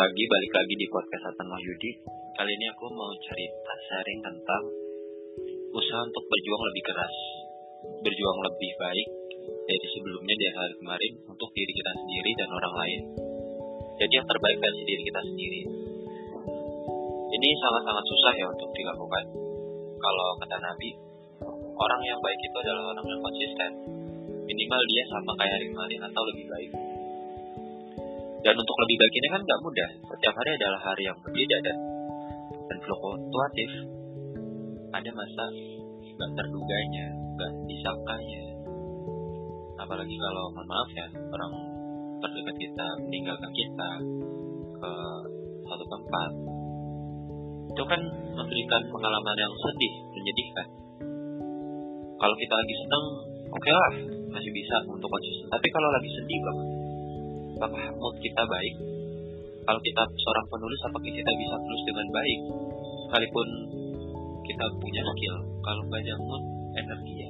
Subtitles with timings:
[0.00, 1.92] pagi, balik lagi di podcast Atan Wahyudi.
[2.32, 4.64] Kali ini aku mau cerita sharing tentang
[5.76, 7.14] usaha untuk berjuang lebih keras,
[8.00, 9.08] berjuang lebih baik
[9.68, 13.00] dari sebelumnya di hari kemarin untuk diri kita sendiri dan orang lain.
[14.00, 15.60] Jadi yang terbaik dari diri kita sendiri.
[17.36, 19.24] Ini sangat-sangat susah ya untuk dilakukan.
[20.00, 20.90] Kalau kata Nabi,
[21.76, 23.70] orang yang baik itu adalah orang yang konsisten.
[24.48, 26.72] Minimal dia sama kayak hari kemarin atau lebih baik.
[28.40, 29.90] Dan untuk lebih baik ini kan nggak mudah.
[30.16, 31.76] Setiap hari adalah hari yang berbeda dan
[32.70, 33.70] dan fluktuatif.
[34.90, 35.44] Ada masa
[36.00, 38.42] nggak terduganya, nggak disangkanya.
[39.80, 41.52] Apalagi kalau mohon maaf ya orang
[42.20, 43.90] terdekat kita meninggalkan kita
[44.76, 44.92] ke
[45.68, 46.30] satu tempat.
[47.70, 48.00] Itu kan
[48.34, 50.66] memberikan pengalaman yang sedih, menyedihkan.
[52.20, 53.04] Kalau kita lagi senang,
[53.48, 53.92] oke okay lah,
[54.32, 55.48] masih bisa untuk konsisten.
[55.48, 56.68] Tapi kalau lagi sedih banget,
[57.60, 58.74] apakah mood kita baik?
[59.68, 62.40] Kalau kita seorang penulis, apakah kita bisa tulis dengan baik?
[63.04, 63.48] Sekalipun
[64.48, 67.28] kita punya skill, kalau nggak ada mood, energi ya,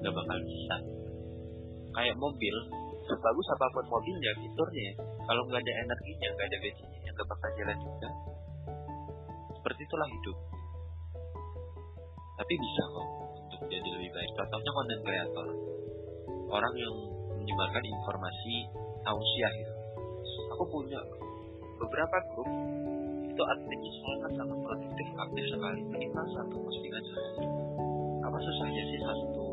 [0.00, 0.76] nggak bakal bisa.
[1.92, 2.54] Kayak mobil,
[3.04, 4.90] sebagus apa pun mobilnya, fiturnya,
[5.28, 8.08] kalau nggak ada energinya, nggak ada bensinnya, nggak bakal jalan juga.
[9.60, 10.36] Seperti itulah hidup.
[12.40, 13.06] Tapi bisa kok
[13.44, 14.30] untuk jadi lebih baik.
[14.32, 15.46] Contohnya konten kreator,
[16.48, 17.19] orang yang
[17.50, 18.70] menyebarkan informasi
[19.02, 19.74] tausiah gitu.
[20.54, 21.02] Aku punya
[21.82, 22.46] beberapa grup
[23.26, 27.46] itu adminnya sangat sangat produktif aktif sekali minimal satu postingan sehari.
[28.22, 29.46] Apa susahnya sih satu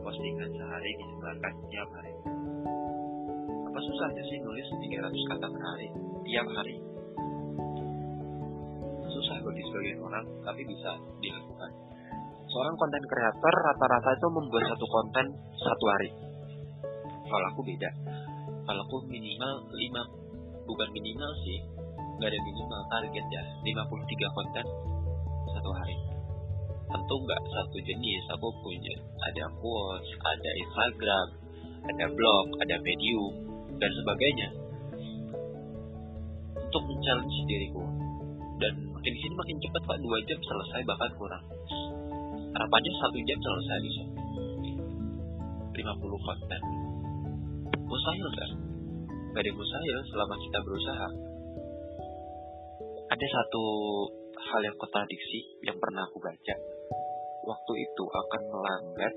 [0.00, 2.12] postingan sehari disebarkan tiap hari?
[3.68, 5.88] Apa susahnya sih nulis 300 kata per hari
[6.24, 6.80] tiap hari?
[9.04, 11.70] Susah bagi sebagian orang, tapi bisa dilakukan.
[12.48, 15.26] Seorang konten kreator rata-rata itu membuat satu konten
[15.60, 16.33] satu hari.
[17.34, 17.90] Kalau aku beda,
[18.62, 21.58] kalau aku minimal 5 bukan minimal sih
[22.14, 23.42] nggak ada minimal target ya.
[23.74, 24.66] 53 konten
[25.50, 25.98] satu hari.
[26.94, 28.94] Tentu nggak satu jenis aku punya.
[29.18, 31.26] Ada quotes ada Instagram
[31.90, 33.34] ada blog ada medium
[33.82, 34.48] dan sebagainya.
[36.54, 37.82] Untuk mencari diriku.
[38.62, 39.98] Dan makin sini makin cepat pak.
[40.06, 41.44] Dua jam selesai bahkan kurang.
[42.54, 44.04] Harapannya satu jam selesai bisa.
[45.74, 46.62] 50 konten
[47.84, 48.50] mustahil kan
[49.34, 51.08] gak ada mustahil selama kita berusaha.
[53.10, 53.64] Ada satu
[54.38, 56.54] hal yang kontradiksi yang pernah aku baca.
[57.44, 59.14] Waktu itu akan melambat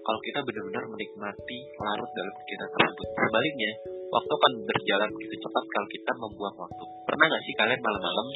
[0.00, 3.06] kalau kita benar-benar menikmati larut dalam kegiatan tersebut.
[3.14, 3.70] Sebaliknya
[4.10, 6.84] waktu akan berjalan begitu cepat kalau kita membuang waktu.
[7.06, 8.26] Pernah gak sih kalian malam-malam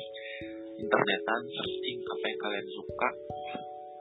[0.78, 3.08] internetan searching apa yang kalian suka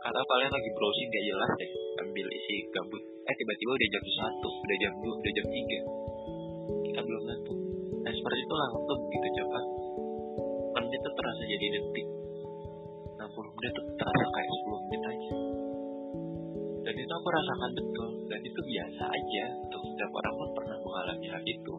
[0.04, 1.72] atau kalian lagi browsing gak jelas deh
[2.04, 3.04] ambil isi gabut.
[3.04, 5.80] Eh tiba-tiba udah jam satu udah jam dua udah jam tiga.
[6.92, 7.58] Kita belum ngantuk
[8.04, 9.64] nah seperti itulah waktu begitu cepat
[10.94, 12.08] menit itu terasa jadi detik.
[13.18, 15.34] 60 menit itu terasa kayak 10 menit aja.
[16.86, 18.10] Dan itu aku rasakan betul.
[18.30, 19.46] Dan itu biasa aja.
[19.58, 21.74] Untuk setiap orang pun pernah mengalami hal itu.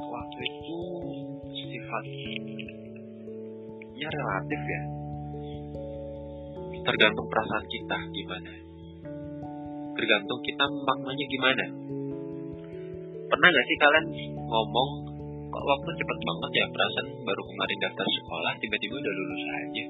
[0.00, 0.80] Waktu itu
[1.52, 2.68] sifatnya
[4.08, 4.95] relatif ya
[6.86, 8.52] tergantung perasaan kita gimana.
[9.98, 11.64] Tergantung kita maknanya gimana.
[13.26, 14.06] Pernah gak sih kalian
[14.46, 14.90] ngomong
[15.50, 19.84] kok waktu cepet banget ya perasaan baru kemarin daftar sekolah tiba-tiba udah lulus aja?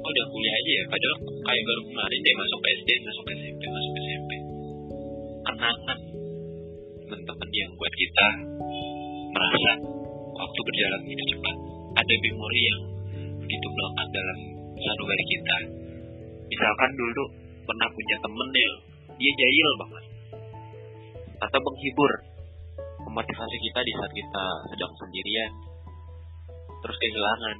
[0.00, 0.84] Oh udah kuliah aja ya?
[0.86, 4.30] Padahal kayak baru kemarin deh masuk SD masuk SMP masuk SMP
[5.40, 5.98] kenangan
[7.10, 8.28] teman-teman yang buat kita
[9.34, 9.72] merasa
[10.30, 11.56] waktu berjalan begitu cepat.
[11.90, 12.80] Ada memori yang
[13.42, 14.38] begitu melekat dalam
[14.78, 15.79] sanubari kita
[16.50, 17.24] misalkan dulu
[17.64, 18.74] pernah punya temen yang
[19.14, 20.04] dia jahil banget.
[21.40, 22.12] Atau menghibur
[23.06, 24.44] memotivasi kita di saat kita
[24.74, 25.52] sedang sendirian
[26.80, 27.56] terus kehilangan.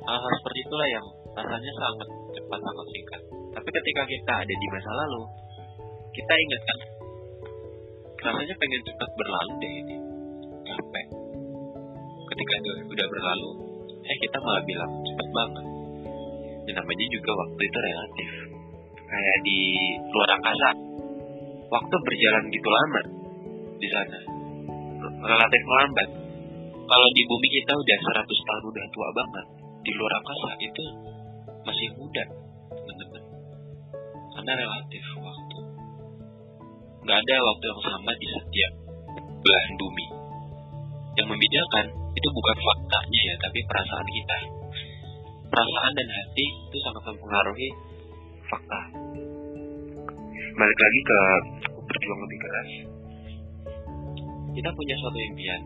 [0.00, 3.20] Hal-hal seperti itulah yang rasanya sangat cepat sangat singkat.
[3.50, 5.22] Tapi ketika kita ada di masa lalu
[6.10, 6.78] kita ingat kan
[8.20, 9.96] rasanya pengen cepat berlalu deh ini.
[10.70, 11.06] Capek.
[12.30, 13.50] Ketika itu udah berlalu
[14.00, 15.69] eh kita malah bilang cepat banget
[16.70, 18.28] dan namanya juga waktu itu relatif.
[19.10, 19.58] Kayak di
[20.06, 20.70] luar angkasa
[21.66, 23.02] waktu berjalan gitu lama
[23.74, 24.18] di sana.
[25.18, 26.08] Relatif melambat.
[26.86, 29.46] Kalau di bumi kita udah 100 tahun udah tua banget
[29.82, 30.84] di luar angkasa itu
[31.66, 32.24] masih muda
[32.70, 33.22] teman-teman.
[34.30, 35.58] Karena relatif waktu.
[37.02, 38.72] Nggak ada waktu yang sama di setiap
[39.42, 40.06] belahan bumi.
[41.18, 44.59] Yang membedakan itu bukan faktanya ya tapi perasaan kita
[45.50, 47.68] perasaan dan hati itu sangat mempengaruhi
[48.46, 48.80] fakta.
[50.54, 51.18] Balik lagi ke
[51.90, 52.70] berjuang lebih keras.
[54.50, 55.60] Kita punya suatu impian.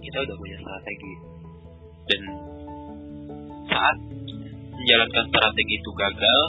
[0.00, 1.14] Kita udah punya strategi.
[2.06, 2.20] Dan
[3.66, 3.96] saat
[4.76, 6.40] menjalankan strategi itu gagal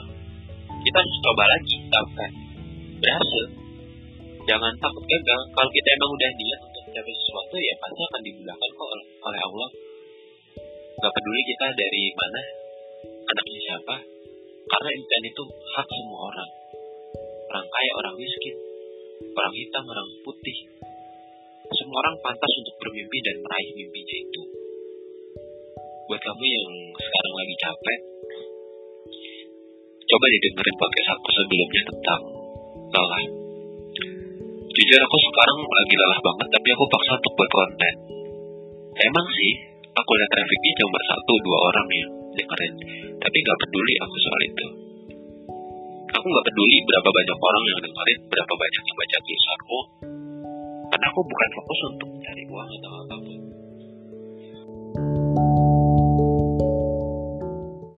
[0.78, 2.30] kita harus coba lagi sampai
[3.02, 3.46] berhasil.
[4.48, 5.40] Jangan takut gagal.
[5.52, 8.90] Kalau kita emang udah niat untuk mencapai sesuatu ya pasti akan dimudahkan kok
[9.28, 9.70] oleh Allah
[10.98, 12.42] gak peduli kita dari mana
[13.28, 13.96] anaknya siapa.
[14.68, 16.50] Karena impian itu hak semua orang.
[17.48, 18.56] Orang kaya orang miskin.
[19.32, 20.58] Orang hitam orang putih.
[21.72, 24.42] Semua orang pantas untuk bermimpi dan meraih mimpinya itu
[26.08, 28.00] buat kamu yang sekarang lagi capek
[30.08, 32.22] coba didengerin podcast aku sebelumnya tentang
[32.96, 33.24] lelah.
[34.72, 37.94] Jujur aku sekarang lagi lelah banget tapi aku paksa untuk buat konten
[39.04, 39.54] emang sih
[39.98, 42.06] aku lihat trafficnya cuma satu dua orang ya
[42.38, 42.74] dengerin
[43.18, 44.68] tapi nggak peduli aku soal itu.
[46.08, 49.80] Aku nggak peduli berapa banyak orang yang dengerin berapa banyak yang baca tulisanku
[50.88, 53.47] karena aku bukan fokus untuk mencari uang atau apa pun